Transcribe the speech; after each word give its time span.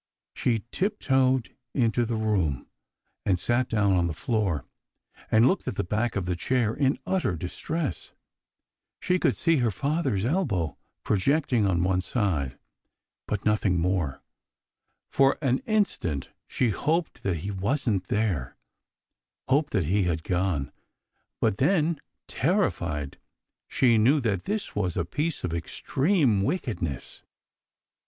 She 0.33 0.63
tiptoed 0.71 1.55
into 1.75 2.05
the 2.07 2.15
room, 2.15 2.65
and 3.23 3.39
sat 3.39 3.69
down 3.69 3.93
on 3.93 4.07
the 4.07 4.13
floor, 4.15 4.65
and 5.29 5.47
looked 5.47 5.67
at 5.67 5.75
the 5.75 5.83
back 5.83 6.15
of 6.15 6.25
the 6.25 6.35
chair 6.35 6.73
in 6.73 6.97
utter 7.05 7.35
distress. 7.35 8.11
She 8.99 9.19
could 9.19 9.35
see 9.37 9.57
her 9.57 9.69
father's 9.69 10.25
elbow 10.25 10.75
projecting 11.03 11.67
on 11.67 11.83
one 11.83 12.01
side, 12.01 12.57
but 13.27 13.41
AND 13.45 13.49
WHO 13.49 13.49
SHALL 13.51 13.57
SAY? 13.57 13.69
223 13.69 13.69
nothing 13.69 13.81
more. 13.91 14.21
For 15.11 15.37
an 15.39 15.59
instant 15.67 16.29
she 16.47 16.69
hoped 16.69 17.21
that 17.21 17.37
he 17.37 17.51
wasn't 17.51 18.07
there 18.07 18.57
hoped 19.49 19.71
that 19.73 19.85
he 19.85 20.05
had 20.05 20.23
gone 20.23 20.71
but 21.39 21.57
then, 21.57 21.99
terrified, 22.27 23.19
she 23.67 23.99
knew 23.99 24.19
that 24.21 24.45
this 24.45 24.73
was 24.75 24.97
a 24.97 25.05
piece 25.05 25.43
of 25.43 25.53
extreme 25.53 26.41
wickedness. 26.41 27.21